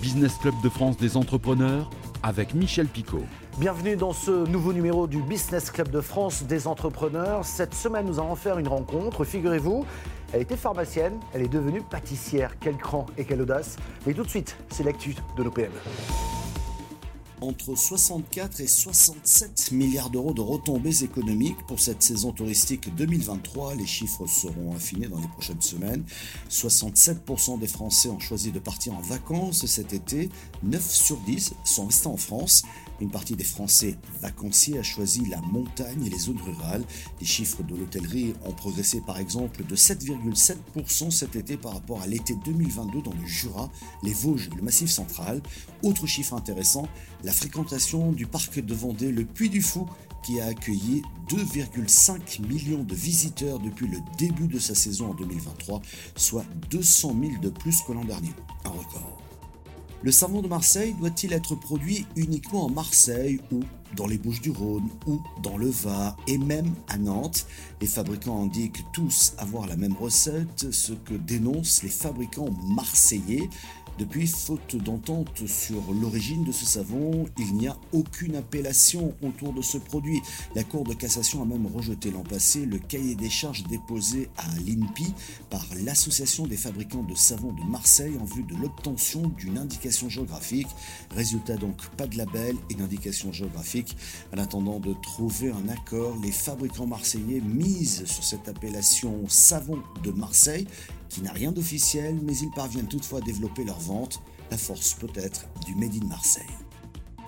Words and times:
Business 0.00 0.36
Club 0.38 0.54
de 0.62 0.68
France 0.68 0.96
des 0.96 1.16
entrepreneurs 1.16 1.90
avec 2.22 2.54
Michel 2.54 2.86
Picot. 2.86 3.24
Bienvenue 3.58 3.96
dans 3.96 4.12
ce 4.12 4.46
nouveau 4.48 4.72
numéro 4.72 5.06
du 5.08 5.20
Business 5.22 5.70
Club 5.70 5.90
de 5.90 6.00
France 6.00 6.44
des 6.44 6.68
entrepreneurs. 6.68 7.44
Cette 7.44 7.74
semaine, 7.74 8.06
nous 8.06 8.20
allons 8.20 8.36
faire 8.36 8.58
une 8.58 8.68
rencontre. 8.68 9.24
Figurez-vous, 9.24 9.84
elle 10.32 10.42
était 10.42 10.56
pharmacienne, 10.56 11.18
elle 11.34 11.42
est 11.42 11.48
devenue 11.48 11.82
pâtissière. 11.82 12.54
Quel 12.60 12.76
cran 12.76 13.06
et 13.16 13.24
quelle 13.24 13.42
audace. 13.42 13.76
Mais 14.06 14.14
tout 14.14 14.22
de 14.22 14.28
suite, 14.28 14.56
c'est 14.70 14.84
l'actu 14.84 15.16
de 15.36 15.42
nos 15.42 15.50
PME 15.50 15.68
entre 17.40 17.74
64 17.74 18.60
et 18.60 18.66
67 18.66 19.72
milliards 19.72 20.10
d'euros 20.10 20.32
de 20.32 20.40
retombées 20.40 21.02
économiques 21.02 21.66
pour 21.66 21.80
cette 21.80 22.02
saison 22.02 22.32
touristique 22.32 22.94
2023. 22.94 23.74
Les 23.74 23.86
chiffres 23.86 24.26
seront 24.26 24.74
affinés 24.74 25.08
dans 25.08 25.20
les 25.20 25.28
prochaines 25.28 25.60
semaines. 25.60 26.04
67% 26.50 27.58
des 27.58 27.66
Français 27.66 28.08
ont 28.08 28.18
choisi 28.18 28.50
de 28.50 28.58
partir 28.58 28.94
en 28.94 29.00
vacances 29.00 29.66
cet 29.66 29.92
été. 29.92 30.30
9 30.62 30.82
sur 30.82 31.16
10 31.18 31.54
sont 31.64 31.86
restés 31.86 32.08
en 32.08 32.16
France. 32.16 32.64
Une 33.00 33.10
partie 33.10 33.36
des 33.36 33.44
Français 33.44 33.96
vacanciers 34.20 34.78
a 34.78 34.82
choisi 34.82 35.24
la 35.26 35.40
montagne 35.40 36.04
et 36.04 36.10
les 36.10 36.18
zones 36.18 36.40
rurales. 36.40 36.84
Les 37.20 37.26
chiffres 37.26 37.62
de 37.62 37.76
l'hôtellerie 37.76 38.34
ont 38.44 38.52
progressé 38.52 39.00
par 39.00 39.18
exemple 39.18 39.64
de 39.64 39.76
7,7% 39.76 41.10
cet 41.10 41.36
été 41.36 41.56
par 41.56 41.74
rapport 41.74 42.02
à 42.02 42.06
l'été 42.06 42.34
2022 42.44 43.02
dans 43.02 43.14
le 43.14 43.26
Jura, 43.26 43.70
les 44.02 44.12
Vosges 44.12 44.48
et 44.52 44.56
le 44.56 44.62
Massif 44.62 44.90
central. 44.90 45.40
Autre 45.82 46.06
chiffre 46.06 46.34
intéressant, 46.34 46.88
la 47.22 47.32
fréquentation 47.32 48.12
du 48.12 48.26
parc 48.26 48.58
de 48.58 48.74
Vendée, 48.74 49.12
le 49.12 49.24
Puy 49.24 49.48
du 49.48 49.62
Fou, 49.62 49.86
qui 50.22 50.40
a 50.40 50.46
accueilli 50.46 51.02
2,5 51.28 52.46
millions 52.46 52.82
de 52.82 52.94
visiteurs 52.94 53.58
depuis 53.60 53.86
le 53.86 53.98
début 54.18 54.48
de 54.48 54.58
sa 54.58 54.74
saison 54.74 55.10
en 55.10 55.14
2023, 55.14 55.80
soit 56.16 56.44
200 56.70 57.14
000 57.20 57.32
de 57.40 57.50
plus 57.50 57.80
que 57.82 57.92
l'an 57.92 58.04
dernier. 58.04 58.32
Un 58.64 58.70
record. 58.70 59.27
Le 60.00 60.12
savon 60.12 60.42
de 60.42 60.48
Marseille 60.48 60.94
doit-il 61.00 61.32
être 61.32 61.56
produit 61.56 62.06
uniquement 62.14 62.66
en 62.66 62.70
Marseille 62.70 63.40
ou 63.50 63.64
dans 63.96 64.06
les 64.06 64.16
Bouches 64.16 64.40
du 64.40 64.50
Rhône 64.50 64.88
ou 65.08 65.20
dans 65.42 65.56
le 65.56 65.68
Var 65.68 66.16
et 66.28 66.38
même 66.38 66.72
à 66.86 66.98
Nantes? 66.98 67.46
Les 67.80 67.88
fabricants 67.88 68.44
indiquent 68.44 68.84
tous 68.92 69.32
avoir 69.38 69.66
la 69.66 69.76
même 69.76 69.96
recette, 69.96 70.70
ce 70.70 70.92
que 70.92 71.14
dénoncent 71.14 71.82
les 71.82 71.88
fabricants 71.88 72.50
marseillais. 72.68 73.50
Depuis, 73.98 74.28
faute 74.28 74.76
d'entente 74.76 75.44
sur 75.48 75.92
l'origine 75.92 76.44
de 76.44 76.52
ce 76.52 76.64
savon, 76.64 77.26
il 77.36 77.54
n'y 77.54 77.66
a 77.66 77.76
aucune 77.92 78.36
appellation 78.36 79.12
autour 79.22 79.52
de 79.52 79.60
ce 79.60 79.76
produit. 79.76 80.22
La 80.54 80.62
Cour 80.62 80.84
de 80.84 80.94
cassation 80.94 81.42
a 81.42 81.44
même 81.44 81.66
rejeté 81.66 82.12
l'an 82.12 82.22
passé 82.22 82.64
le 82.64 82.78
cahier 82.78 83.16
des 83.16 83.28
charges 83.28 83.64
déposé 83.64 84.28
à 84.36 84.46
l'INPI 84.60 85.12
par 85.50 85.66
l'Association 85.84 86.46
des 86.46 86.56
fabricants 86.56 87.02
de 87.02 87.16
savon 87.16 87.52
de 87.52 87.64
Marseille 87.64 88.16
en 88.20 88.24
vue 88.24 88.44
de 88.44 88.54
l'obtention 88.54 89.22
d'une 89.36 89.58
indication 89.58 90.08
géographique. 90.08 90.68
Résultat 91.16 91.56
donc, 91.56 91.84
pas 91.96 92.06
de 92.06 92.16
label 92.16 92.54
et 92.70 92.74
d'indication 92.74 93.32
géographique. 93.32 93.96
En 94.32 94.38
attendant 94.38 94.78
de 94.78 94.94
trouver 94.94 95.50
un 95.50 95.68
accord, 95.68 96.16
les 96.22 96.30
fabricants 96.30 96.86
marseillais 96.86 97.40
misent 97.40 98.04
sur 98.04 98.22
cette 98.22 98.48
appellation 98.48 99.24
savon 99.26 99.82
de 100.04 100.12
Marseille 100.12 100.68
qui 101.08 101.22
n'a 101.22 101.32
rien 101.32 101.52
d'officiel, 101.52 102.18
mais 102.22 102.36
ils 102.36 102.50
parviennent 102.50 102.88
toutefois 102.88 103.18
à 103.18 103.22
développer 103.22 103.64
leur 103.64 103.80
vente, 103.80 104.20
la 104.50 104.58
force 104.58 104.94
peut-être 104.94 105.46
du 105.66 105.74
Made 105.74 105.94
in 106.02 106.06
Marseille. 106.06 106.44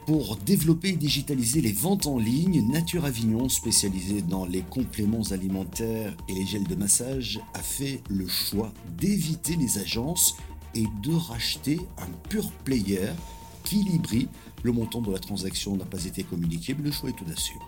Pour 0.06 0.36
développer 0.36 0.88
et 0.88 0.96
digitaliser 0.96 1.60
les 1.60 1.72
ventes 1.72 2.06
en 2.06 2.18
ligne, 2.18 2.66
Nature 2.68 3.04
Avignon, 3.04 3.48
spécialisée 3.48 4.22
dans 4.22 4.44
les 4.44 4.62
compléments 4.62 5.22
alimentaires 5.30 6.16
et 6.28 6.34
les 6.34 6.46
gels 6.46 6.66
de 6.66 6.74
massage, 6.74 7.40
a 7.54 7.62
fait 7.62 8.02
le 8.08 8.26
choix 8.26 8.72
d'éviter 8.98 9.56
les 9.56 9.78
agences 9.78 10.36
et 10.74 10.86
de 11.02 11.14
racheter 11.14 11.78
un 11.98 12.10
pur 12.28 12.50
player, 12.64 13.10
Kilibri. 13.64 14.28
Le 14.62 14.72
montant 14.72 15.00
de 15.00 15.12
la 15.12 15.18
transaction 15.18 15.76
n'a 15.76 15.84
pas 15.84 16.04
été 16.04 16.22
communiqué, 16.24 16.74
mais 16.76 16.84
le 16.84 16.92
choix 16.92 17.10
est 17.10 17.22
audacieux. 17.22 17.58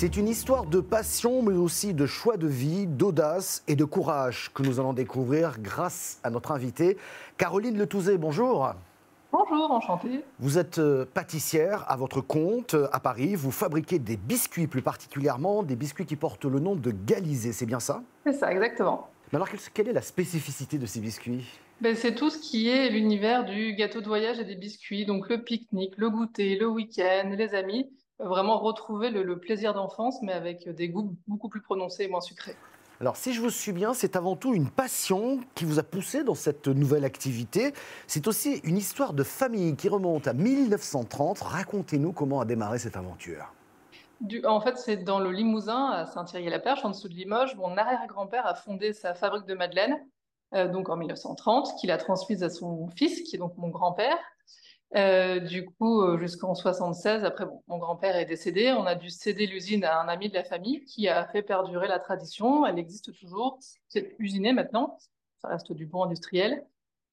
C'est 0.00 0.16
une 0.16 0.28
histoire 0.28 0.64
de 0.64 0.80
passion, 0.80 1.42
mais 1.42 1.52
aussi 1.52 1.92
de 1.92 2.06
choix 2.06 2.38
de 2.38 2.46
vie, 2.46 2.86
d'audace 2.86 3.62
et 3.68 3.76
de 3.76 3.84
courage 3.84 4.50
que 4.54 4.62
nous 4.62 4.80
allons 4.80 4.94
découvrir 4.94 5.60
grâce 5.60 6.20
à 6.24 6.30
notre 6.30 6.52
invitée, 6.52 6.96
Caroline 7.36 7.76
Letouzé. 7.76 8.16
Bonjour. 8.16 8.72
Bonjour, 9.30 9.70
enchantée. 9.70 10.24
Vous 10.38 10.56
êtes 10.56 10.78
euh, 10.78 11.04
pâtissière 11.04 11.84
à 11.86 11.98
votre 11.98 12.22
compte 12.22 12.72
euh, 12.72 12.88
à 12.94 13.00
Paris. 13.00 13.34
Vous 13.34 13.50
fabriquez 13.50 13.98
des 13.98 14.16
biscuits, 14.16 14.66
plus 14.66 14.80
particulièrement 14.80 15.62
des 15.62 15.76
biscuits 15.76 16.06
qui 16.06 16.16
portent 16.16 16.46
le 16.46 16.60
nom 16.60 16.76
de 16.76 16.92
Galizé, 16.92 17.52
c'est 17.52 17.66
bien 17.66 17.78
ça? 17.78 18.02
C'est 18.24 18.32
ça, 18.32 18.50
exactement. 18.50 19.10
Mais 19.30 19.36
alors, 19.36 19.50
quelle 19.74 19.88
est 19.88 19.92
la 19.92 20.00
spécificité 20.00 20.78
de 20.78 20.86
ces 20.86 21.00
biscuits? 21.00 21.44
Ben, 21.82 21.94
C'est 21.94 22.14
tout 22.14 22.30
ce 22.30 22.38
qui 22.38 22.70
est 22.70 22.88
l'univers 22.88 23.44
du 23.44 23.74
gâteau 23.74 24.00
de 24.00 24.06
voyage 24.06 24.38
et 24.38 24.46
des 24.46 24.56
biscuits, 24.56 25.04
donc 25.04 25.28
le 25.28 25.42
pique-nique, 25.42 25.98
le 25.98 26.08
goûter, 26.08 26.56
le 26.58 26.68
week-end, 26.68 27.34
les 27.36 27.54
amis 27.54 27.90
vraiment 28.22 28.58
retrouver 28.58 29.10
le, 29.10 29.38
plaisir 29.38 29.74
d'enfance, 29.74 30.20
mais 30.22 30.32
avec 30.32 30.68
des 30.68 30.88
goûts 30.88 31.16
beaucoup 31.26 31.48
plus 31.48 31.60
prononcés 31.60 32.04
et 32.04 32.08
moins 32.08 32.20
sucrés. 32.20 32.56
Alors, 33.00 33.16
si 33.16 33.32
je 33.32 33.40
vous 33.40 33.48
suis 33.48 33.72
bien, 33.72 33.94
c'est 33.94 34.14
avant 34.14 34.36
tout 34.36 34.52
une 34.54 34.68
passion 34.68 35.40
qui 35.54 35.64
vous 35.64 35.78
a 35.78 35.82
poussé 35.82 36.22
dans 36.22 36.34
cette 36.34 36.68
nouvelle 36.68 37.06
activité. 37.06 37.72
C'est 38.06 38.26
aussi 38.26 38.60
une 38.62 38.76
histoire 38.76 39.14
de 39.14 39.22
famille 39.22 39.74
qui 39.74 39.88
remonte 39.88 40.26
à 40.28 40.34
1930. 40.34 41.40
Racontez-nous 41.40 42.12
comment 42.12 42.40
a 42.40 42.44
démarré 42.44 42.78
cette 42.78 42.98
aventure. 42.98 43.54
en 44.44 44.60
fait, 44.60 44.76
c'est 44.76 44.98
dans 44.98 45.18
le 45.18 45.30
Limousin, 45.30 45.86
à 45.86 46.04
Saint-Thierry-la-Perche, 46.04 46.84
en 46.84 46.90
dessous 46.90 47.08
de 47.08 47.14
Limoges. 47.14 47.56
Mon 47.56 47.78
arrière-grand-père 47.78 48.46
a 48.46 48.54
fondé 48.54 48.92
sa 48.92 49.14
fabrique 49.14 49.46
de 49.46 49.54
madeleine, 49.54 49.96
euh, 50.54 50.68
donc 50.68 50.90
en 50.90 50.96
1930, 50.96 51.76
qu'il 51.80 51.90
a 51.90 51.96
transmise 51.96 52.42
à 52.42 52.50
son 52.50 52.90
fils, 52.90 53.22
qui 53.22 53.36
est 53.36 53.38
donc 53.38 53.56
mon 53.56 53.68
grand-père. 53.68 54.18
Euh, 54.96 55.38
du 55.38 55.66
coup, 55.66 56.02
euh, 56.02 56.18
jusqu'en 56.18 56.54
76, 56.54 57.24
après, 57.24 57.46
mon 57.68 57.78
grand-père 57.78 58.16
est 58.16 58.24
décédé, 58.24 58.72
on 58.72 58.86
a 58.86 58.96
dû 58.96 59.08
céder 59.08 59.46
l'usine 59.46 59.84
à 59.84 60.00
un 60.00 60.08
ami 60.08 60.28
de 60.28 60.34
la 60.34 60.42
famille 60.42 60.84
qui 60.84 61.08
a 61.08 61.26
fait 61.26 61.42
perdurer 61.42 61.86
la 61.86 62.00
tradition. 62.00 62.66
Elle 62.66 62.78
existe 62.78 63.16
toujours. 63.16 63.58
C'est 63.88 64.16
usiné 64.18 64.52
maintenant. 64.52 64.98
Ça 65.40 65.48
reste 65.48 65.72
du 65.72 65.86
bon 65.86 66.04
industriel. 66.04 66.64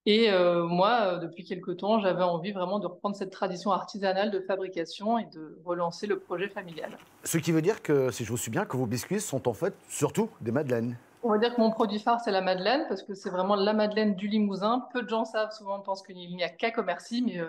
Et 0.08 0.32
euh, 0.32 0.64
moi, 0.64 1.18
depuis 1.18 1.44
quelques 1.44 1.78
temps, 1.78 2.00
j'avais 2.00 2.24
envie 2.24 2.54
vraiment 2.54 2.80
de 2.80 2.88
reprendre 2.88 3.16
cette 3.16 3.30
tradition 3.30 3.72
artisanale 3.72 4.32
de 4.32 4.40
fabrication 4.40 5.20
et 5.20 5.26
de 5.26 5.60
relancer 5.66 6.08
le 6.08 6.18
projet 6.18 6.48
familial. 6.48 6.98
Ce 7.26 7.38
qui 7.38 7.52
veut 7.52 7.62
dire 7.62 7.84
que, 7.84 8.10
si 8.10 8.24
je 8.24 8.30
vous 8.30 8.38
suis 8.38 8.50
bien, 8.50 8.66
que 8.66 8.78
vos 8.78 8.86
biscuits 8.86 9.20
sont 9.20 9.48
en 9.50 9.54
fait 9.54 9.74
surtout 9.90 10.30
des 10.40 10.52
madeleines. 10.52 10.98
On 11.24 11.30
va 11.30 11.38
dire 11.38 11.54
que 11.54 11.60
mon 11.60 11.72
produit 11.72 12.00
phare, 12.00 12.22
c'est 12.22 12.32
la 12.32 12.42
madeleine, 12.42 12.86
parce 12.88 13.04
que 13.04 13.14
c'est 13.14 13.30
vraiment 13.30 13.56
la 13.56 13.74
madeleine 13.74 14.16
du 14.16 14.30
Limousin. 14.30 14.88
Peu 14.94 15.04
de 15.04 15.10
gens 15.10 15.26
savent, 15.26 15.52
souvent 15.52 15.82
pensent 15.82 16.04
qu'il 16.04 16.16
n'y 16.16 16.44
a 16.44 16.50
qu'à 16.50 16.72
Commercy, 16.72 17.22
mais 17.22 17.42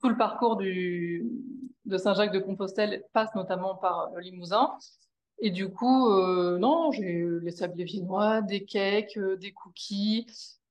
tout 0.00 0.08
le 0.08 0.16
parcours 0.16 0.56
de 0.56 1.96
Saint-Jacques-de-Compostelle 1.96 3.04
passe 3.12 3.34
notamment 3.34 3.74
par 3.74 4.10
le 4.14 4.20
Limousin. 4.20 4.76
Et 5.40 5.50
du 5.50 5.68
coup, 5.70 6.10
euh, 6.10 6.58
non, 6.58 6.90
j'ai 6.90 7.24
les 7.42 7.50
sablés 7.52 7.84
viennois, 7.84 8.42
des 8.42 8.64
cakes, 8.64 9.16
euh, 9.16 9.36
des 9.36 9.52
cookies, 9.52 10.26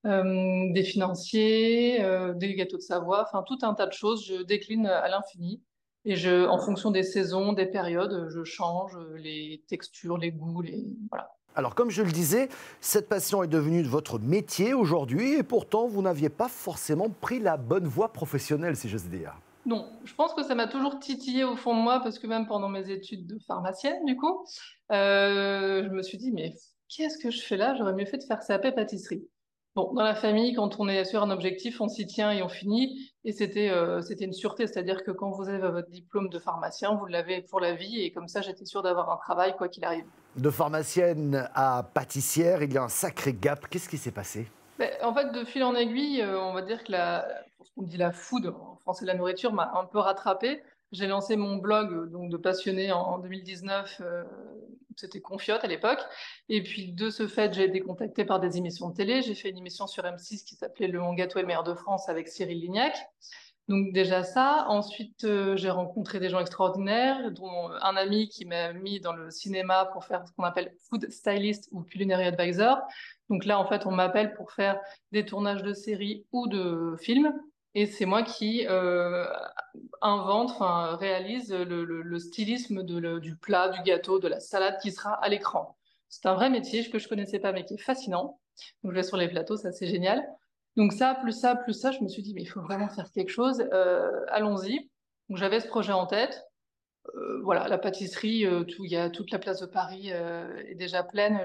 euh, 0.06 0.72
des 0.74 0.84
financiers, 0.84 2.04
des 2.36 2.56
gâteaux 2.56 2.78
de 2.78 2.82
Savoie, 2.82 3.24
enfin 3.28 3.44
tout 3.44 3.58
un 3.62 3.74
tas 3.74 3.88
de 3.88 3.94
choses. 3.94 4.26
Je 4.26 4.44
décline 4.44 4.88
à 4.88 5.08
l'infini. 5.08 5.62
Et 6.06 6.16
je, 6.16 6.48
en 6.48 6.58
fonction 6.58 6.92
des 6.92 7.04
saisons, 7.04 7.52
des 7.54 7.66
périodes, 7.66 8.28
je 8.30 8.44
change 8.44 8.98
les 9.18 9.64
textures, 9.68 10.18
les 10.18 10.32
goûts, 10.32 10.62
les 10.62 10.86
voilà. 11.10 11.30
Alors, 11.58 11.74
comme 11.74 11.90
je 11.90 12.04
le 12.04 12.12
disais, 12.12 12.50
cette 12.82 13.10
passion 13.10 13.42
est 13.42 13.48
devenue 13.48 13.82
votre 13.82 14.20
métier 14.20 14.76
aujourd'hui 14.76 15.34
et 15.34 15.42
pourtant, 15.42 15.88
vous 15.88 16.04
n'aviez 16.04 16.30
pas 16.30 16.50
forcément 16.50 17.10
pris 17.10 17.40
la 17.40 17.58
bonne 17.58 17.88
voie 17.88 18.14
professionnelle, 18.14 18.76
si 18.76 18.88
j'ose 18.90 19.06
dire. 19.06 19.34
Non, 19.66 19.90
je 20.06 20.14
pense 20.14 20.36
que 20.36 20.44
ça 20.44 20.54
m'a 20.54 20.68
toujours 20.68 21.00
titillé 21.00 21.44
au 21.44 21.56
fond 21.56 21.76
de 21.76 21.82
moi 21.82 22.00
parce 22.04 22.20
que 22.20 22.28
même 22.28 22.46
pendant 22.46 22.70
mes 22.70 22.92
études 22.92 23.26
de 23.26 23.40
pharmacienne, 23.48 24.06
du 24.06 24.16
coup, 24.16 24.46
euh, 24.92 25.84
je 25.84 25.90
me 25.90 26.04
suis 26.04 26.20
dit, 26.20 26.32
mais 26.32 26.54
qu'est-ce 26.90 27.18
que 27.18 27.32
je 27.32 27.42
fais 27.42 27.58
là? 27.58 27.74
J'aurais 27.76 27.94
mieux 27.94 28.06
fait 28.06 28.20
de 28.20 28.24
faire 28.24 28.40
CAP 28.40 28.76
pâtisserie. 28.76 29.28
Bon, 29.78 29.94
dans 29.94 30.02
la 30.02 30.16
famille, 30.16 30.56
quand 30.56 30.80
on 30.80 30.90
est 30.90 31.06
sur 31.06 31.22
un 31.22 31.30
objectif, 31.30 31.82
on 31.82 31.88
s'y 31.88 32.08
tient 32.08 32.32
et 32.32 32.42
on 32.42 32.50
finit. 32.50 33.14
Et 33.24 33.32
c'était 33.32 33.70
euh, 33.70 34.02
c'était 34.02 34.26
une 34.26 34.34
sûreté, 34.34 34.66
c'est-à-dire 34.66 35.04
que 35.04 35.12
quand 35.12 35.30
vous 35.30 35.50
avez 35.50 35.60
votre 35.60 35.88
diplôme 35.92 36.30
de 36.30 36.40
pharmacien, 36.40 36.96
vous 36.96 37.06
l'avez 37.06 37.44
pour 37.44 37.60
la 37.60 37.76
vie. 37.76 38.02
Et 38.02 38.12
comme 38.12 38.28
ça, 38.28 38.42
j'étais 38.42 38.66
sûre 38.66 38.82
d'avoir 38.82 39.12
un 39.12 39.18
travail, 39.18 39.56
quoi 39.56 39.68
qu'il 39.70 39.86
arrive. 39.86 40.06
De 40.36 40.50
pharmacienne 40.50 41.48
à 41.54 41.84
pâtissière, 41.94 42.64
il 42.64 42.74
y 42.74 42.78
a 42.80 42.86
un 42.86 42.90
sacré 42.90 43.34
gap. 43.40 43.68
Qu'est-ce 43.70 43.88
qui 43.88 44.00
s'est 44.00 44.10
passé? 44.10 44.48
Ben, 44.80 44.90
En 45.04 45.14
fait, 45.14 45.32
de 45.32 45.46
fil 45.46 45.64
en 45.64 45.76
aiguille, 45.76 46.24
euh, 46.24 46.42
on 46.42 46.54
va 46.54 46.64
dire 46.64 46.84
que 46.84 46.92
la, 46.92 47.28
ce 47.62 47.70
qu'on 47.76 47.84
dit 47.84 47.98
la 47.98 48.12
food, 48.12 48.48
en 48.48 48.78
français 48.78 49.06
la 49.06 49.14
nourriture, 49.14 49.54
m'a 49.54 49.74
un 49.76 49.86
peu 49.86 50.00
rattrapée. 50.00 50.64
J'ai 50.92 51.06
lancé 51.06 51.36
mon 51.36 51.58
blog 51.58 52.10
donc 52.10 52.32
de 52.32 52.38
passionné 52.38 52.92
en 52.92 53.20
2019 53.20 54.02
c'était 54.98 55.22
Confiote 55.22 55.64
à 55.64 55.68
l'époque. 55.68 56.00
Et 56.50 56.62
puis 56.64 56.92
de 56.92 57.10
ce 57.10 57.28
fait, 57.28 57.54
j'ai 57.54 57.66
été 57.66 57.80
contactée 57.80 58.26
par 58.26 58.40
des 58.40 58.58
émissions 58.58 58.90
de 58.90 58.96
télé. 58.96 59.22
J'ai 59.22 59.36
fait 59.36 59.50
une 59.50 59.58
émission 59.58 59.88
sur 59.88 60.04
M6 60.04 60.44
qui 60.44 60.56
s'appelait 60.56 60.88
Le 60.88 61.00
Mon 61.00 61.14
Gâteau 61.14 61.40
et 61.40 61.44
Maire 61.44 61.64
de 61.64 61.74
France 61.74 62.10
avec 62.10 62.28
Cyril 62.28 62.60
Lignac. 62.60 62.96
Donc 63.68 63.92
déjà 63.92 64.24
ça. 64.24 64.66
Ensuite, 64.70 65.26
euh, 65.26 65.58
j'ai 65.58 65.70
rencontré 65.70 66.20
des 66.20 66.30
gens 66.30 66.40
extraordinaires, 66.40 67.32
dont 67.32 67.70
un 67.82 67.96
ami 67.98 68.30
qui 68.30 68.46
m'a 68.46 68.72
mis 68.74 69.02
dans 69.02 69.14
le 69.14 69.30
cinéma 69.30 69.90
pour 69.92 70.06
faire 70.06 70.26
ce 70.26 70.32
qu'on 70.34 70.44
appelle 70.44 70.74
food 70.90 71.10
stylist 71.12 71.68
ou 71.72 71.82
culinary 71.82 72.26
advisor. 72.26 72.80
Donc 73.30 73.44
là, 73.44 73.60
en 73.60 73.68
fait, 73.68 73.86
on 73.86 73.92
m'appelle 73.92 74.34
pour 74.36 74.52
faire 74.52 74.80
des 75.12 75.26
tournages 75.26 75.64
de 75.64 75.74
séries 75.74 76.26
ou 76.32 76.48
de 76.48 76.96
films. 77.00 77.34
Et 77.80 77.86
c'est 77.86 78.08
moi 78.08 78.24
qui 78.24 78.66
euh, 78.68 79.24
invente, 80.02 80.50
enfin 80.50 80.96
réalise 80.96 81.54
le, 81.54 82.18
stylisme 82.18 82.82
du 82.82 83.36
plat, 83.36 83.70
du 83.70 83.84
gâteau, 83.84 84.18
de 84.18 84.28
la 84.28 84.40
salade 84.40 84.80
qui 84.82 84.92
sera 84.92 85.14
à 85.14 85.30
l'écran. 85.30 85.78
C'est 86.10 86.26
un 86.26 86.34
vrai 86.34 86.50
métier 86.50 86.90
que 86.90 86.98
je 86.98 87.08
connaissais 87.08 87.38
pas, 87.38 87.52
mais 87.52 87.66
qui 87.66 87.76
est 87.76 87.78
fascinant. 87.78 88.40
Donc 88.82 88.94
je 88.94 88.96
vais 88.96 89.04
sur 89.04 89.16
les 89.16 89.28
plateaux, 89.28 89.58
ça 89.58 89.72
c'est 89.72 89.86
génial. 89.86 90.28
Donc 90.76 90.92
ça, 90.92 91.14
plus 91.22 91.34
ça, 91.40 91.56
plus 91.56 91.74
ça, 91.74 91.92
je 91.92 92.00
me 92.00 92.08
suis 92.08 92.24
dit, 92.24 92.34
mais 92.34 92.42
il 92.42 92.48
faut 92.48 92.62
vraiment 92.62 92.90
faire 92.90 93.12
quelque 93.12 93.30
chose, 93.30 93.64
euh, 93.72 94.26
allons-y. 94.30 94.90
Donc 95.30 95.38
j'avais 95.38 95.60
ce 95.60 95.68
projet 95.68 95.94
en 95.94 96.08
tête. 96.08 96.48
Euh, 97.14 97.42
voilà, 97.44 97.68
la 97.68 97.78
pâtisserie, 97.78 98.48
euh, 98.48 98.66
y 98.80 98.96
a 98.96 99.12
toute 99.12 99.30
la 99.30 99.38
place 99.38 99.60
de 99.60 99.68
Paris 99.68 100.10
est 100.10 100.74
déjà 100.74 101.04
pleine, 101.04 101.40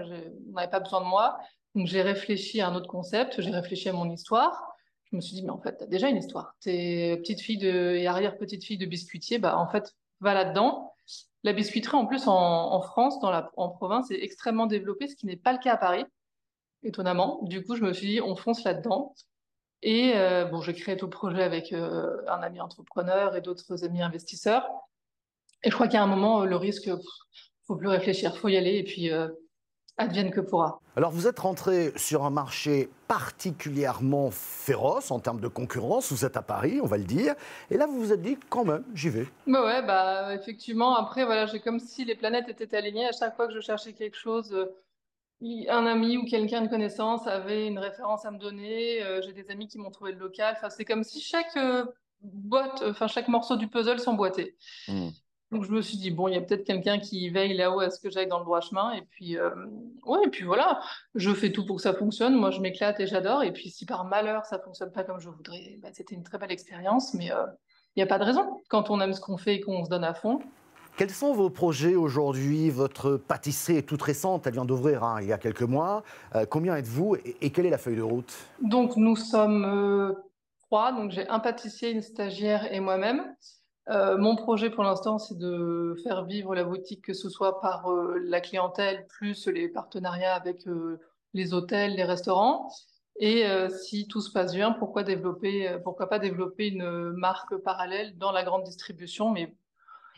on 0.49 0.53
n'avait 0.53 0.71
pas 0.71 0.81
besoin 0.81 1.03
de 1.03 1.09
moi. 1.09 1.37
Donc 1.75 1.89
j'ai 1.89 2.01
réfléchi 2.01 2.63
à 2.63 2.69
un 2.69 2.75
autre 2.75 2.89
concept, 2.89 3.43
j'ai 3.43 3.51
réfléchi 3.51 3.91
à 3.91 3.93
mon 3.93 4.11
histoire. 4.11 4.72
Je 5.13 5.17
me 5.17 5.21
suis 5.21 5.35
dit, 5.35 5.43
mais 5.43 5.51
en 5.51 5.61
fait, 5.61 5.77
tu 5.77 5.85
as 5.85 5.87
déjà 5.87 6.09
une 6.09 6.17
histoire. 6.17 6.57
Tu 6.61 6.71
es 6.71 7.17
petite 7.19 7.41
fille 7.41 7.59
de, 7.59 7.95
et 7.97 8.07
arrière-petite 8.07 8.65
fille 8.65 8.79
de 8.79 8.87
biscuitier, 8.87 9.39
bah 9.39 9.59
en 9.59 9.69
fait, 9.69 9.95
va 10.21 10.33
là-dedans. 10.33 10.95
La 11.45 11.53
biscuiterie, 11.53 11.97
en 11.97 12.07
plus, 12.07 12.27
en, 12.27 12.81
France, 12.81 13.21
dans 13.21 13.31
la, 13.31 13.51
en 13.57 13.69
province, 13.69 14.11
est 14.11 14.23
extrêmement 14.23 14.67
développée, 14.67 15.09
ce 15.09 15.17
qui 15.17 15.27
n'est 15.27 15.37
pas 15.37 15.53
le 15.53 15.59
cas 15.59 15.75
à 15.75 15.77
Paris 15.77 16.05
étonnamment. 16.85 17.41
Du 17.43 17.65
coup, 17.65 17.77
je 17.77 17.83
me 17.83 17.93
suis 17.93 18.09
dit, 18.09 18.21
on 18.21 18.35
fonce 18.37 18.65
là-dedans. 18.65 19.15
Et 19.83 20.13
euh, 20.17 20.45
bon, 20.45 20.61
j'ai 20.61 20.75
créé 20.75 20.97
tout 20.97 21.07
le 21.07 21.11
projet 21.11 21.43
avec 21.43 21.73
euh, 21.73 22.17
un 22.29 22.43
ami 22.43 22.61
entrepreneur 22.61 23.37
et 23.37 23.41
d'autres 23.41 23.85
amis 23.85 24.03
investisseurs. 24.03 24.69
Et 25.65 25.71
je 25.71 25.75
crois 25.75 25.89
qu'à 25.89 26.03
un 26.03 26.07
moment, 26.07 26.45
le 26.45 26.57
risque, 26.57 26.87
ne 26.89 26.97
faut 27.67 27.77
plus 27.77 27.89
réfléchir, 27.89 28.37
faut 28.37 28.49
y 28.49 28.57
aller 28.57 28.77
et 28.77 28.85
puis 28.85 29.11
euh, 29.11 29.29
advienne 29.99 30.31
que 30.31 30.41
pourra. 30.41 30.81
Alors, 30.97 31.11
vous 31.11 31.27
êtes 31.27 31.39
rentré 31.39 31.93
sur 31.97 32.25
un 32.25 32.31
marché 32.31 32.91
particulièrement 33.09 34.31
féroce 34.31 35.11
en 35.11 35.21
termes 35.21 35.41
de 35.41 35.49
concurrence. 35.49 36.13
Vous 36.13 36.25
êtes 36.25 36.37
à 36.37 36.43
Paris, 36.43 36.81
on 36.83 36.87
va 36.87 36.99
le 36.99 37.05
dire. 37.05 37.35
Et 37.71 37.77
là, 37.77 37.87
vous 37.87 37.99
vous 37.99 38.13
êtes 38.13 38.23
dit, 38.23 38.39
quand 38.49 38.65
même, 38.65 38.85
j'y 38.95 39.11
vais. 39.11 39.27
Bah 39.47 39.65
ouais, 39.65 39.83
bah 39.83 40.35
effectivement. 40.35 40.97
Après, 40.97 41.25
voilà, 41.25 41.47
j'ai 41.47 41.61
comme 41.61 41.79
si 41.79 42.05
les 42.05 42.15
planètes 42.15 42.49
étaient 42.49 42.77
alignées. 42.77 43.07
À 43.07 43.13
chaque 43.13 43.37
fois 43.37 43.47
que 43.47 43.55
je 43.55 43.61
cherchais 43.61 43.93
quelque 43.93 44.17
chose 44.17 44.69
un 45.69 45.87
ami 45.87 46.17
ou 46.17 46.25
quelqu'un 46.25 46.63
de 46.63 46.69
connaissance 46.69 47.27
avait 47.27 47.67
une 47.67 47.79
référence 47.79 48.25
à 48.25 48.31
me 48.31 48.39
donner. 48.39 49.03
Euh, 49.03 49.21
j'ai 49.23 49.33
des 49.33 49.51
amis 49.51 49.69
qui 49.69 49.79
m'ont 49.79 49.91
trouvé 49.91 50.13
le 50.13 50.19
local. 50.19 50.55
Enfin, 50.57 50.71
c'est 50.71 50.85
comme 50.85 51.03
si 51.03 51.21
chaque 51.21 51.57
euh, 51.57 51.85
boîte, 52.23 52.83
enfin 52.87 53.09
chaque 53.09 53.29
morceau 53.29 53.57
du 53.57 53.69
puzzle 53.69 53.99
s'emboîtait. 53.99 54.57
Hmm. 54.89 55.09
Donc 55.53 55.65
je 55.65 55.71
me 55.71 55.83
suis 55.83 55.99
dit 55.99 56.11
bon, 56.11 56.29
il 56.29 56.35
y 56.35 56.37
a 56.37 56.41
peut-être 56.41 56.65
quelqu'un 56.65 56.99
qui 56.99 57.29
veille 57.29 57.55
là-haut 57.55 57.81
à 57.81 57.91
ce 57.91 58.01
que 58.01 58.11
j'aille 58.11 58.27
dans 58.27 58.39
le 58.39 58.45
droit 58.45 58.61
chemin. 58.61 58.93
Et 58.93 59.03
puis 59.03 59.37
euh, 59.37 59.51
ouais, 60.07 60.21
et 60.25 60.31
puis 60.31 60.45
voilà, 60.45 60.81
je 61.15 61.33
fais 61.33 61.53
tout 61.53 61.65
pour 61.65 61.77
que 61.77 61.83
ça 61.83 61.93
fonctionne. 61.93 62.35
Moi, 62.35 62.51
je 62.51 62.61
m'éclate 62.61 62.99
et 62.99 63.07
j'adore. 63.07 63.45
Et 63.45 63.53
puis 63.53 63.71
si 63.71 63.87
par 63.87 64.05
malheur 64.05 64.47
ça 64.47 64.59
fonctionne 64.59 64.91
pas 64.91 65.05
comme 65.05 65.21
je 65.21 65.29
voudrais, 65.29 65.79
bah, 65.83 65.91
c'était 65.93 66.15
une 66.15 66.25
très 66.25 66.39
belle 66.39 66.53
expérience. 66.53 67.15
Mais 67.15 67.27
il 67.27 67.99
n'y 67.99 68.03
a 68.03 68.07
pas 68.07 68.19
de 68.19 68.25
raison. 68.25 68.61
Quand 68.69 68.91
on 68.91 69.01
aime 69.01 69.13
ce 69.13 69.21
qu'on 69.21 69.37
fait 69.37 69.57
et 69.57 69.61
qu'on 69.61 69.85
se 69.85 69.91
donne 69.91 70.05
à 70.05 70.15
fond, 70.15 70.41
quels 70.97 71.11
sont 71.11 71.33
vos 71.33 71.49
projets 71.49 71.95
aujourd'hui? 71.95 72.69
Votre 72.69 73.17
pâtisserie 73.17 73.79
est 73.79 73.83
toute 73.83 74.03
récente, 74.03 74.47
elle 74.47 74.53
vient 74.53 74.67
d'ouvrir 74.67 75.03
hein, 75.05 75.23
il 75.23 75.29
y 75.29 75.33
a 75.33 75.39
quelques 75.39 75.63
mois. 75.63 76.03
Euh, 76.35 76.45
combien 76.45 76.77
êtes-vous 76.77 77.17
et, 77.41 77.51
quelle 77.51 77.65
est 77.65 77.71
la 77.71 77.79
feuille 77.79 77.97
de 77.97 78.03
route? 78.03 78.33
Donc 78.61 78.97
nous 78.97 79.17
sommes 79.17 79.65
euh, 79.65 80.13
trois, 80.67 80.93
donc 80.93 81.11
j'ai 81.11 81.27
un 81.29 81.41
pâtissier, 81.41 81.91
une 81.91 82.03
stagiaire 82.03 82.71
et 82.73 82.81
moi-même. 82.81 83.25
Euh, 83.89 84.17
mon 84.17 84.37
projet 84.37 84.71
pour 84.71 84.85
l'instant, 84.85 85.19
c'est 85.19 85.39
de 85.39 85.97
faire 86.05 86.25
vivre 86.25 86.55
la 86.55 86.65
boutique, 86.65 87.03
que 87.03 87.15
ce 87.15 87.29
soit 87.29 87.61
par 87.61 87.89
la 88.25 88.41
clientèle, 88.41 89.07
plus 89.09 89.47
les 89.49 89.69
partenariats 89.69 90.35
avec 90.35 90.65
les 91.35 91.55
hôtels, 91.55 91.95
les 91.95 92.05
restaurants. 92.05 92.71
Et 93.17 93.45
si 93.69 94.07
tout 94.07 94.21
se 94.21 94.31
passe 94.33 94.55
bien, 94.55 94.73
pourquoi, 94.73 95.03
développer, 95.03 95.77
pourquoi 95.85 96.09
pas 96.09 96.19
développer 96.19 96.69
une 96.69 97.11
marque 97.13 97.57
parallèle 97.57 98.17
dans 98.19 98.33
la 98.33 98.45
grande 98.45 98.63
distribution, 98.65 99.31
mais 99.31 99.55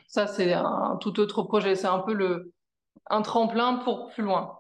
ça, 0.07 0.27
c'est 0.27 0.53
un 0.53 0.97
tout 1.01 1.19
autre 1.19 1.43
projet. 1.43 1.75
C'est 1.75 1.87
un 1.87 1.99
peu 1.99 2.53
un 3.11 3.23
tremplin 3.23 3.77
pour 3.77 4.11
plus 4.11 4.23
loin. 4.23 4.59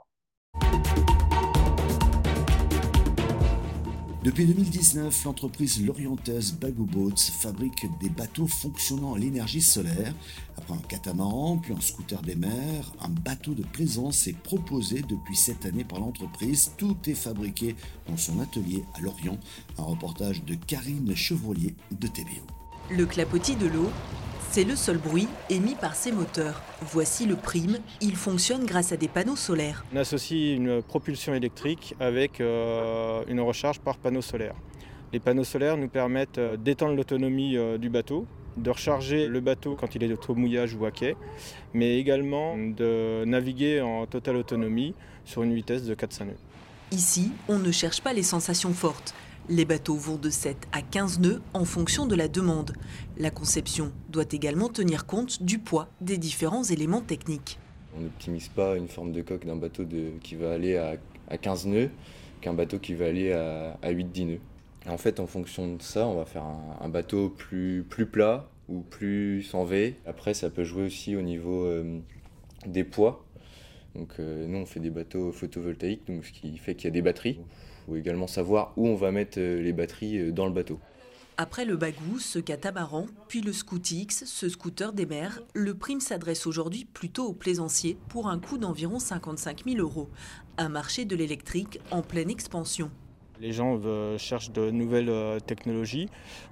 Depuis 4.25 4.47
2019, 4.47 5.25
l'entreprise 5.25 5.85
lorientaise 5.85 6.55
Bagou 6.55 6.87
Boats 6.87 7.15
fabrique 7.15 7.87
des 8.01 8.09
bateaux 8.09 8.47
fonctionnant 8.47 9.13
à 9.13 9.19
l'énergie 9.19 9.61
solaire. 9.61 10.15
Après 10.57 10.73
un 10.73 10.79
catamaran, 10.89 11.59
puis 11.59 11.75
un 11.75 11.81
scooter 11.83 12.23
des 12.23 12.35
mers, 12.35 12.91
un 13.03 13.11
bateau 13.11 13.53
de 13.53 13.63
plaisance 13.63 14.27
est 14.27 14.39
proposé 14.39 15.03
depuis 15.03 15.37
cette 15.37 15.67
année 15.67 15.85
par 15.85 16.01
l'entreprise. 16.01 16.73
Tout 16.79 16.97
est 17.05 17.13
fabriqué 17.13 17.77
dans 18.09 18.17
son 18.17 18.41
atelier 18.41 18.85
à 18.95 19.03
Lorient. 19.03 19.39
Un 19.77 19.83
reportage 19.83 20.43
de 20.43 20.55
Karine 20.55 21.15
Chevrolier 21.15 21.75
de 21.91 22.07
TBO. 22.07 22.47
Le 22.91 23.05
clapotis 23.05 23.57
de 23.57 23.67
l'eau, 23.67 23.91
c'est 24.55 24.63
le 24.63 24.77
seul 24.77 24.99
bruit 24.99 25.27
émis 25.51 25.75
par 25.75 25.97
ces 25.97 26.13
moteurs. 26.13 26.63
Voici 26.81 27.27
le 27.27 27.35
prime, 27.35 27.79
il 28.01 28.15
fonctionne 28.15 28.65
grâce 28.65 28.93
à 28.93 28.97
des 28.97 29.09
panneaux 29.09 29.35
solaires. 29.35 29.85
On 29.93 29.97
associe 29.97 30.57
une 30.57 30.81
propulsion 30.81 31.35
électrique 31.35 31.97
avec 31.99 32.41
euh, 32.41 33.25
une 33.27 33.41
recharge 33.41 33.81
par 33.81 33.97
panneau 33.99 34.23
solaire. 34.23 34.55
Les 35.13 35.19
panneaux 35.19 35.43
solaires 35.43 35.77
nous 35.77 35.89
permettent 35.89 36.39
euh, 36.39 36.57
d'étendre 36.57 36.95
l'autonomie 36.95 37.57
euh, 37.57 37.79
du 37.79 37.91
bateau, 37.91 38.29
de 38.57 38.71
recharger 38.71 39.27
le 39.27 39.41
bateau 39.41 39.75
quand 39.75 39.93
il 39.97 40.05
est 40.05 40.31
au 40.31 40.35
mouillage 40.37 40.77
ou 40.77 40.85
à 40.85 40.93
quai, 40.93 41.17
mais 41.73 41.99
également 41.99 42.57
de 42.57 43.25
naviguer 43.25 43.81
en 43.81 44.07
totale 44.07 44.37
autonomie 44.37 44.95
sur 45.25 45.43
une 45.43 45.53
vitesse 45.53 45.83
de 45.83 45.95
400 45.95 46.27
nœuds. 46.27 46.33
Ici, 46.93 47.33
on 47.49 47.59
ne 47.59 47.73
cherche 47.73 48.01
pas 48.01 48.13
les 48.13 48.23
sensations 48.23 48.73
fortes. 48.73 49.17
Les 49.51 49.67
bateaux 49.67 49.97
vont 49.97 50.17
de 50.17 50.31
7 50.31 50.57
à 50.73 50.81
15 50.81 51.21
nœuds 51.21 51.43
en 51.53 51.67
fonction 51.67 52.07
de 52.07 52.15
la 52.15 52.29
demande. 52.29 52.73
La 53.19 53.31
conception 53.31 53.93
doit 54.09 54.25
également 54.33 54.71
tenir 54.71 55.05
compte 55.05 55.43
du 55.43 55.59
poids 55.59 55.89
des 56.01 56.17
différents 56.17 56.65
éléments 56.65 57.03
techniques. 57.03 57.59
On 57.95 58.01
n'optimise 58.01 58.49
pas 58.49 58.75
une 58.75 58.89
forme 58.89 59.13
de 59.13 59.21
coque 59.21 59.45
d'un 59.45 59.57
bateau 59.57 59.85
qui 60.23 60.35
va 60.37 60.53
aller 60.53 60.79
à, 60.79 60.97
15 61.37 61.67
nœuds 61.67 61.91
qu'un 62.41 62.55
bateau 62.55 62.79
qui 62.79 62.95
va 62.95 63.05
aller 63.05 63.33
à, 63.33 63.77
8-10 63.83 64.27
nœuds. 64.27 64.41
En 64.87 64.97
fait, 64.97 65.21
en 65.21 65.27
fonction 65.27 65.75
de 65.75 65.83
ça, 65.83 66.07
on 66.07 66.15
va 66.15 66.25
faire 66.25 66.45
un, 66.81 66.89
bateau 66.89 67.29
plus, 67.29 67.85
plus 67.87 68.07
plat 68.07 68.49
ou 68.71 68.81
plus 68.81 69.53
en 69.53 69.65
V. 69.65 69.97
Après, 70.07 70.33
ça 70.33 70.49
peut 70.49 70.65
jouer 70.65 70.85
aussi 70.85 71.17
au 71.17 71.23
niveau 71.23 71.67
euh, 71.67 71.99
des 72.65 72.85
poids. 72.85 73.23
Donc, 73.95 74.15
euh, 74.19 74.47
nous, 74.47 74.59
on 74.59 74.67
fait 74.67 74.81
des 74.81 74.91
bateaux 74.91 75.33
photovoltaïques, 75.33 76.07
donc 76.07 76.25
ce 76.25 76.33
qui 76.33 76.57
fait 76.57 76.75
qu'il 76.75 76.87
y 76.87 76.89
a 76.89 76.93
des 76.93 77.03
batteries 77.03 77.41
faut 77.87 77.97
également 77.97 78.27
savoir 78.27 78.73
où 78.77 78.87
on 78.87 78.95
va 78.95 79.11
mettre 79.11 79.39
euh, 79.39 79.61
les 79.61 79.73
batteries 79.73 80.19
euh, 80.19 80.33
dans 80.33 80.47
le 80.47 80.53
bateau. 80.53 80.79
Après 81.37 81.65
le 81.65 81.77
bagou, 81.77 82.21
ce 82.21 82.39
catamaran, 82.39 83.07
puis 83.27 83.41
le 83.41 83.53
Scootix, 83.53 84.25
ce 84.25 84.49
scooter 84.49 84.93
des 84.93 85.05
mers, 85.05 85.43
le 85.53 85.75
prime 85.75 86.01
s'adresse 86.01 86.47
aujourd'hui 86.47 86.85
plutôt 86.85 87.27
aux 87.27 87.33
plaisanciers 87.33 87.99
pour 88.09 88.29
un 88.29 88.39
coût 88.39 88.57
d'environ 88.57 89.01
55 89.01 89.65
000 89.67 89.79
euros. 89.79 90.09
Un 90.59 90.69
marché 90.69 91.05
de 91.05 91.17
l'électrique 91.17 91.81
en 91.91 92.03
pleine 92.03 92.31
expansion. 92.31 92.91
Les 93.45 93.53
gens 93.53 93.79
cherchent 94.17 94.53
de 94.53 94.71
nouvelles 94.71 95.11
euh, 95.11 95.39
technologies. 95.39 96.09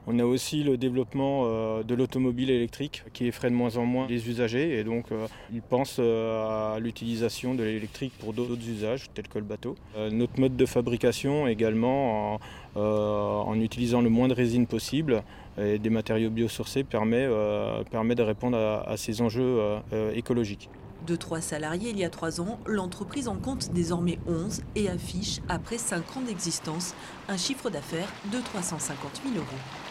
On 0.06 0.18
a 0.18 0.25
aussi 0.25 0.62
le 0.62 0.76
développement 0.76 1.44
euh, 1.46 1.82
de 1.82 1.94
l'automobile 1.94 2.50
électrique 2.50 3.02
qui 3.14 3.26
effraie 3.26 3.49
de 3.49 3.54
moins 3.54 3.78
en 3.78 3.87
moins 3.87 4.06
les 4.08 4.28
usagers 4.28 4.78
et 4.78 4.84
donc 4.84 5.06
euh, 5.11 5.26
ils 5.54 5.62
pensent 5.62 5.99
à 5.99 6.76
l'utilisation 6.80 7.54
de 7.54 7.62
l'électrique 7.62 8.12
pour 8.18 8.34
d'autres 8.34 8.68
usages 8.68 9.06
tels 9.14 9.26
que 9.26 9.38
le 9.38 9.46
bateau. 9.46 9.75
Notre 10.11 10.38
mode 10.38 10.54
de 10.54 10.66
fabrication 10.66 11.46
également 11.46 12.38
en, 12.75 13.61
utilisant 13.61 14.02
le 14.02 14.11
moins 14.11 14.28
de 14.28 14.34
résine 14.34 14.66
possible 14.66 15.22
et 15.58 15.78
des 15.78 15.90
matériaux 15.90 16.28
biosourcés 16.28 16.84
permet, 16.84 17.26
permet 17.90 18.14
de 18.14 18.22
répondre 18.22 18.58
à 18.58 18.96
ces 18.99 19.22
enjeux 19.22 19.78
écologiques. 20.14 20.68
De 21.06 21.16
trois 21.16 21.40
salariés 21.40 21.90
il 21.90 21.99
y 21.99 22.04
a 22.04 22.11
trois 22.11 22.40
ans, 22.40 22.61
l'entreprise 22.64 23.26
en 23.26 23.37
compte 23.37 23.73
désormais 23.73 24.18
11 24.28 24.61
et 24.76 24.88
affiche, 24.88 25.40
après 25.49 25.78
5 25.78 26.16
ans 26.16 26.21
d'existence, 26.21 26.94
un 27.28 27.37
chiffre 27.37 27.71
d'affaires 27.71 28.12
de 28.32 28.38
350 28.38 29.23
000 29.25 29.37
euros. 29.37 29.81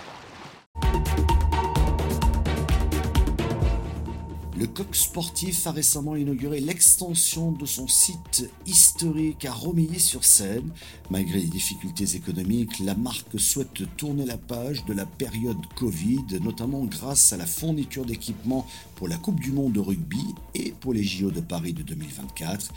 Le 4.61 4.67
coq 4.67 4.95
sportif 4.95 5.65
a 5.65 5.71
récemment 5.71 6.15
inauguré 6.15 6.59
l'extension 6.59 7.51
de 7.51 7.65
son 7.65 7.87
site 7.87 8.47
historique 8.67 9.43
à 9.45 9.51
Romilly-sur-Seine. 9.51 10.69
Malgré 11.09 11.39
les 11.39 11.47
difficultés 11.47 12.15
économiques, 12.15 12.77
la 12.77 12.93
marque 12.93 13.39
souhaite 13.39 13.81
tourner 13.97 14.23
la 14.23 14.37
page 14.37 14.85
de 14.85 14.93
la 14.93 15.07
période 15.07 15.57
Covid, 15.75 16.25
notamment 16.43 16.85
grâce 16.85 17.33
à 17.33 17.37
la 17.37 17.47
fourniture 17.47 18.05
d'équipements 18.05 18.67
pour 18.97 19.07
la 19.07 19.17
Coupe 19.17 19.39
du 19.39 19.51
Monde 19.51 19.73
de 19.73 19.79
rugby 19.79 20.35
et 20.53 20.75
pour 20.79 20.93
les 20.93 21.03
JO 21.03 21.31
de 21.31 21.41
Paris 21.41 21.73
de 21.73 21.81
2024. 21.81 22.71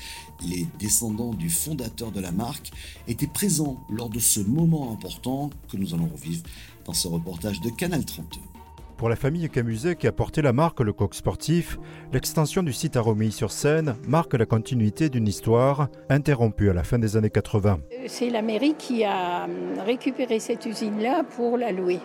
Les 0.46 0.66
descendants 0.78 1.34
du 1.34 1.50
fondateur 1.50 2.12
de 2.12 2.20
la 2.20 2.32
marque 2.32 2.70
étaient 3.08 3.26
présents 3.26 3.78
lors 3.90 4.08
de 4.08 4.20
ce 4.20 4.40
moment 4.40 4.90
important 4.90 5.50
que 5.70 5.76
nous 5.76 5.92
allons 5.92 6.08
revivre 6.08 6.44
dans 6.86 6.94
ce 6.94 7.08
reportage 7.08 7.60
de 7.60 7.68
Canal 7.68 8.06
32. 8.06 8.40
Pour 8.96 9.08
la 9.08 9.16
famille 9.16 9.48
Camuset 9.50 9.96
qui 9.96 10.06
a 10.06 10.12
porté 10.12 10.40
la 10.40 10.52
marque 10.52 10.80
Le 10.80 10.92
Coq 10.92 11.14
Sportif, 11.14 11.78
l'extension 12.12 12.62
du 12.62 12.72
site 12.72 12.96
à 12.96 13.00
Romilly-sur-Seine 13.00 13.96
marque 14.06 14.34
la 14.34 14.46
continuité 14.46 15.08
d'une 15.08 15.26
histoire 15.26 15.88
interrompue 16.08 16.70
à 16.70 16.72
la 16.72 16.84
fin 16.84 16.98
des 16.98 17.16
années 17.16 17.30
80. 17.30 17.80
C'est 18.06 18.30
la 18.30 18.40
mairie 18.40 18.74
qui 18.78 19.04
a 19.04 19.48
récupéré 19.84 20.38
cette 20.38 20.64
usine-là 20.64 21.24
pour 21.36 21.58
la 21.58 21.72
louer. 21.72 21.98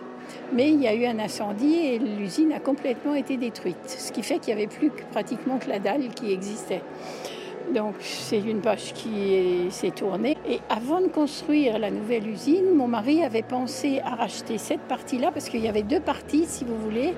Mais 0.52 0.70
il 0.70 0.80
y 0.80 0.88
a 0.88 0.94
eu 0.94 1.06
un 1.06 1.18
incendie 1.18 1.76
et 1.76 1.98
l'usine 1.98 2.52
a 2.52 2.60
complètement 2.60 3.14
été 3.14 3.36
détruite, 3.36 3.76
ce 3.86 4.10
qui 4.12 4.22
fait 4.22 4.38
qu'il 4.38 4.54
n'y 4.54 4.62
avait 4.62 4.70
plus 4.70 4.90
pratiquement 5.12 5.58
que 5.58 5.68
la 5.68 5.78
dalle 5.78 6.08
qui 6.08 6.32
existait. 6.32 6.82
Donc 7.74 7.94
c'est 8.00 8.40
une 8.40 8.60
page 8.60 8.92
qui 8.94 9.68
s'est 9.70 9.92
tournée. 9.92 10.36
Et 10.48 10.60
avant 10.68 11.00
de 11.00 11.08
construire 11.08 11.78
la 11.78 11.90
nouvelle 11.90 12.28
usine, 12.28 12.74
mon 12.74 12.88
mari 12.88 13.22
avait 13.22 13.42
pensé 13.42 14.00
à 14.04 14.16
racheter 14.16 14.58
cette 14.58 14.80
partie-là, 14.82 15.30
parce 15.30 15.48
qu'il 15.48 15.60
y 15.60 15.68
avait 15.68 15.82
deux 15.82 16.00
parties, 16.00 16.46
si 16.46 16.64
vous 16.64 16.76
voulez, 16.76 17.14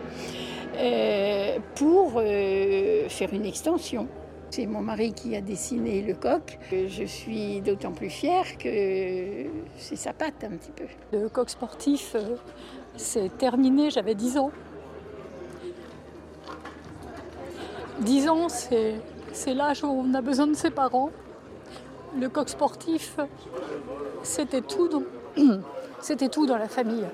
euh, 0.76 1.58
pour 1.74 2.14
euh, 2.16 3.08
faire 3.08 3.32
une 3.32 3.46
extension. 3.46 4.08
C'est 4.50 4.66
mon 4.66 4.82
mari 4.82 5.14
qui 5.14 5.34
a 5.34 5.40
dessiné 5.40 6.02
le 6.02 6.12
coq. 6.12 6.58
Je 6.70 7.04
suis 7.04 7.62
d'autant 7.62 7.92
plus 7.92 8.10
fière 8.10 8.58
que 8.58 9.46
c'est 9.78 9.96
sa 9.96 10.12
patte 10.12 10.44
un 10.44 10.56
petit 10.56 10.72
peu. 10.72 10.84
Le 11.18 11.30
coq 11.30 11.48
sportif, 11.48 12.14
euh, 12.14 12.36
c'est 12.96 13.38
terminé, 13.38 13.88
j'avais 13.88 14.14
10 14.14 14.36
ans. 14.36 14.50
10 18.00 18.28
ans, 18.28 18.48
c'est 18.50 18.96
c'est 19.32 19.54
l'âge 19.54 19.82
où 19.84 19.88
on 19.88 20.14
a 20.14 20.20
besoin 20.20 20.46
de 20.46 20.54
ses 20.54 20.70
parents. 20.70 21.10
Le 22.18 22.28
coq 22.28 22.48
sportif, 22.48 23.16
c'était 24.22 24.60
tout, 24.60 24.88
dans... 24.88 25.02
la 26.58 26.68
famille. 26.68 27.04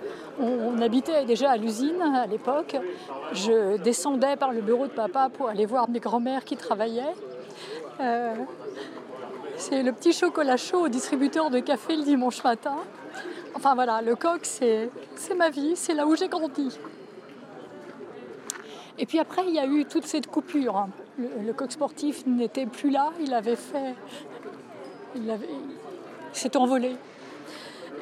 On, 0.40 0.80
habitait 0.80 1.24
déjà 1.24 1.50
à 1.50 1.56
l'usine 1.56 2.00
à 2.02 2.26
l'époque. 2.26 2.76
Je 3.32 3.76
descendais 3.78 4.36
par 4.36 4.52
le 4.52 4.60
bureau 4.60 4.86
de 4.86 4.92
papa 4.92 5.28
pour 5.32 5.48
aller 5.48 5.66
voir 5.66 5.88
mes 5.88 6.00
grands-mères 6.00 6.44
qui 6.44 6.56
travaillaient. 6.56 7.14
Euh, 8.00 8.34
c'est 9.56 9.82
le 9.82 9.92
petit 9.92 10.12
chocolat 10.12 10.56
chaud 10.56 10.84
au 10.84 10.88
distributeur 10.88 11.50
de 11.50 11.58
café 11.58 11.96
le 11.96 12.04
dimanche 12.04 12.42
matin. 12.44 12.76
Enfin 13.54 13.74
voilà, 13.74 14.02
le 14.02 14.14
coq, 14.14 14.40
c'est 14.44 14.90
ma 15.36 15.50
vie, 15.50 15.74
c'est 15.74 15.94
là 15.94 16.06
où 16.06 16.14
j'ai 16.14 16.28
grandi. 16.28 16.78
Et 18.98 19.06
puis 19.06 19.18
après, 19.18 19.42
il 19.46 19.54
y 19.54 19.58
a 19.58 19.66
eu 19.66 19.84
toute 19.84 20.06
cette 20.06 20.26
coupure. 20.26 20.88
Le, 21.18 21.52
coq 21.52 21.72
sportif 21.72 22.24
n'était 22.26 22.66
plus 22.66 22.90
là, 22.90 23.10
il 23.20 23.34
avait 23.34 23.56
fait. 23.56 23.94
Il, 25.16 25.28
avait, 25.30 25.48
s'est 26.32 26.56
envolé. 26.56 26.94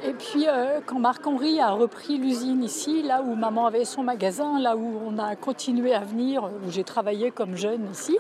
Et 0.07 0.13
puis, 0.13 0.47
euh, 0.47 0.81
quand 0.87 1.01
Marc-Henri 1.01 1.59
a 1.59 1.73
repris 1.73 2.17
l'usine 2.17 2.63
ici, 2.63 3.03
là 3.03 3.23
où 3.23 3.35
maman 3.35 3.67
avait 3.67 3.85
son 3.85 4.05
magasin, 4.05 4.61
là 4.61 4.77
où 4.77 5.01
on 5.05 5.19
a 5.19 5.35
continué 5.35 5.95
à 5.95 6.05
venir, 6.05 6.45
où 6.45 6.71
j'ai 6.71 6.85
travaillé 6.85 7.33
comme 7.33 7.57
jeune 7.57 7.89
ici, 7.91 8.17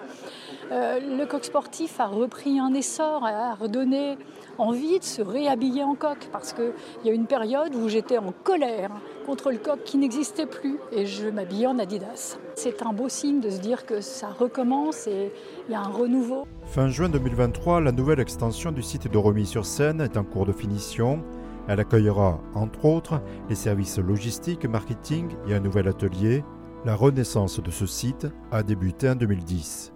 euh, 0.72 0.98
le 0.98 1.24
coq 1.26 1.44
sportif 1.44 2.00
a 2.00 2.06
repris 2.06 2.58
un 2.58 2.74
essor, 2.74 3.24
a 3.24 3.54
redonné 3.54 4.18
envie 4.58 4.98
de 4.98 5.04
se 5.04 5.22
réhabiller 5.22 5.84
en 5.84 5.94
coq, 5.94 6.28
parce 6.32 6.52
qu'il 6.52 6.72
y 7.04 7.10
a 7.10 7.12
une 7.12 7.26
période 7.26 7.72
où 7.76 7.88
j'étais 7.88 8.18
en 8.18 8.32
colère 8.32 8.90
contre 9.24 9.52
le 9.52 9.58
coq 9.58 9.84
qui 9.84 9.96
n'existait 9.96 10.46
plus, 10.46 10.80
et 10.90 11.06
je 11.06 11.28
m'habillais 11.28 11.68
en 11.68 11.78
Adidas. 11.78 12.36
C'est 12.56 12.82
un 12.82 12.92
beau 12.92 13.08
signe 13.08 13.38
de 13.38 13.50
se 13.50 13.60
dire 13.60 13.86
que 13.86 14.00
ça 14.00 14.28
recommence 14.28 15.06
et 15.06 15.30
il 15.68 15.72
y 15.72 15.76
a 15.76 15.80
un 15.82 15.88
renouveau. 15.88 16.48
Fin 16.64 16.88
juin 16.88 17.08
2023, 17.08 17.80
la 17.80 17.92
nouvelle 17.92 18.18
extension 18.18 18.72
du 18.72 18.82
site 18.82 19.08
de 19.08 19.18
Remis-sur-Seine 19.18 20.00
est 20.00 20.16
en 20.16 20.24
cours 20.24 20.46
de 20.46 20.52
finition. 20.52 21.22
Elle 21.68 21.80
accueillera, 21.80 22.40
entre 22.54 22.84
autres, 22.84 23.20
les 23.48 23.54
services 23.54 23.98
logistiques, 23.98 24.66
marketing 24.66 25.30
et 25.48 25.54
un 25.54 25.60
nouvel 25.60 25.88
atelier. 25.88 26.44
La 26.84 26.94
renaissance 26.94 27.60
de 27.60 27.70
ce 27.70 27.86
site 27.86 28.28
a 28.52 28.62
débuté 28.62 29.10
en 29.10 29.16
2010. 29.16 29.92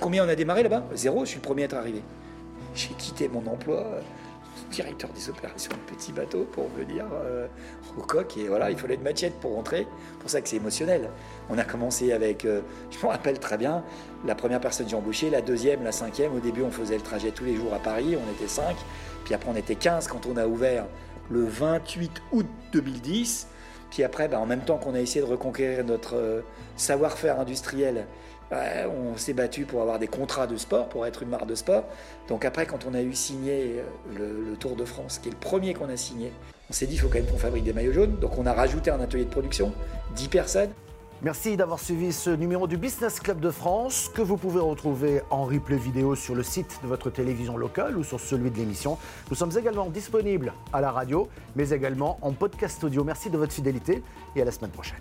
Combien 0.00 0.24
on 0.24 0.28
a 0.28 0.34
démarré 0.34 0.62
là-bas? 0.62 0.84
Zéro, 0.94 1.24
je 1.24 1.30
suis 1.30 1.36
le 1.36 1.42
premier 1.42 1.62
à 1.62 1.64
être 1.66 1.74
arrivé. 1.74 2.02
J'ai 2.74 2.88
quitté 2.88 3.28
mon 3.28 3.46
emploi, 3.46 3.84
directeur 4.70 5.10
des 5.10 5.28
opérations 5.28 5.72
de 5.72 5.94
petits 5.94 6.12
bateaux, 6.12 6.46
pour 6.52 6.68
venir 6.68 7.06
euh, 7.12 7.46
au 7.96 8.02
coq. 8.02 8.36
Et 8.36 8.48
voilà, 8.48 8.70
il 8.70 8.76
fallait 8.76 8.94
une 8.94 9.02
machette 9.02 9.34
pour 9.40 9.54
rentrer. 9.54 9.86
C'est 10.12 10.18
pour 10.18 10.30
ça 10.30 10.40
que 10.40 10.48
c'est 10.48 10.56
émotionnel. 10.56 11.10
On 11.50 11.58
a 11.58 11.64
commencé 11.64 12.12
avec, 12.12 12.44
euh, 12.44 12.60
je 12.90 12.98
me 13.04 13.10
rappelle 13.10 13.38
très 13.38 13.58
bien, 13.58 13.84
la 14.24 14.34
première 14.34 14.60
personne 14.60 14.86
que 14.86 14.90
j'ai 14.90 14.96
embauchée, 14.96 15.30
la 15.30 15.42
deuxième, 15.42 15.84
la 15.84 15.92
cinquième. 15.92 16.34
Au 16.34 16.40
début, 16.40 16.62
on 16.62 16.70
faisait 16.70 16.96
le 16.96 17.02
trajet 17.02 17.30
tous 17.30 17.44
les 17.44 17.56
jours 17.56 17.72
à 17.74 17.78
Paris, 17.78 18.16
on 18.16 18.32
était 18.32 18.48
cinq. 18.48 18.76
Puis 19.24 19.34
après, 19.34 19.50
on 19.50 19.56
était 19.56 19.76
15 19.76 20.08
quand 20.08 20.26
on 20.26 20.36
a 20.36 20.46
ouvert 20.46 20.86
le 21.30 21.44
28 21.44 22.22
août 22.32 22.46
2010. 22.72 23.48
Puis 23.90 24.02
après, 24.02 24.28
bah, 24.28 24.40
en 24.40 24.46
même 24.46 24.64
temps 24.64 24.76
qu'on 24.76 24.94
a 24.94 25.00
essayé 25.00 25.24
de 25.24 25.30
reconquérir 25.30 25.84
notre 25.84 26.16
euh, 26.16 26.40
savoir-faire 26.76 27.38
industriel 27.38 28.06
on 28.88 29.16
s'est 29.16 29.32
battu 29.32 29.64
pour 29.64 29.80
avoir 29.80 29.98
des 29.98 30.06
contrats 30.06 30.46
de 30.46 30.56
sport, 30.56 30.88
pour 30.88 31.06
être 31.06 31.22
une 31.22 31.28
marque 31.28 31.46
de 31.46 31.54
sport. 31.54 31.84
Donc 32.28 32.44
après, 32.44 32.66
quand 32.66 32.86
on 32.88 32.94
a 32.94 33.02
eu 33.02 33.14
signé 33.14 33.82
euh, 34.18 34.50
le, 34.50 34.56
Tour 34.56 34.76
de 34.76 34.84
France, 34.84 35.18
qui 35.18 35.28
est 35.28 35.32
le 35.32 35.38
premier 35.38 35.74
qu'on 35.74 35.88
a 35.88 35.96
signé, 35.96 36.32
on 36.70 36.72
s'est 36.72 36.86
dit, 36.86 36.94
il 36.94 36.98
faut 36.98 37.08
quand 37.08 37.18
même 37.18 37.26
qu'on 37.26 37.38
fabrique 37.38 37.64
des 37.64 37.72
maillots 37.72 37.92
jaunes. 37.92 38.16
Donc 38.20 38.38
on 38.38 38.46
a 38.46 38.52
rajouté 38.52 38.90
un 38.90 39.00
atelier 39.00 39.24
de 39.24 39.30
production, 39.30 39.72
10 40.16 40.28
personnes. 40.28 40.70
Merci 41.22 41.56
d'avoir 41.56 41.78
suivi 41.78 42.12
ce 42.12 42.28
numéro 42.28 42.66
du 42.66 42.76
Business 42.76 43.18
Club 43.18 43.40
de 43.40 43.50
France 43.50 44.10
que 44.14 44.20
vous 44.20 44.36
pouvez 44.36 44.60
retrouver 44.60 45.22
en 45.30 45.44
replay 45.44 45.76
vidéo 45.76 46.14
sur 46.14 46.34
le 46.34 46.42
site 46.42 46.80
de 46.82 46.88
votre 46.88 47.08
télévision 47.08 47.56
locale 47.56 47.96
ou 47.96 48.04
sur 48.04 48.20
celui 48.20 48.50
de 48.50 48.56
l'émission. 48.56 48.98
Nous 49.30 49.36
sommes 49.36 49.56
également 49.56 49.88
disponibles 49.88 50.52
à 50.72 50.82
la 50.82 50.90
radio, 50.90 51.28
mais 51.56 51.70
également 51.70 52.18
en 52.20 52.32
podcast 52.32 52.84
audio. 52.84 53.04
Merci 53.04 53.30
de 53.30 53.38
votre 53.38 53.52
fidélité 53.52 54.02
et 54.36 54.42
à 54.42 54.44
la 54.44 54.50
semaine 54.50 54.72
prochaine. 54.72 55.00